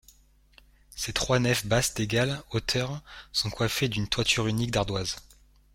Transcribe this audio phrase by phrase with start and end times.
[0.95, 3.03] Ses trois nefs basses d'égale hauteur
[3.33, 5.17] sont coiffées d'une toiture unique d'ardoises.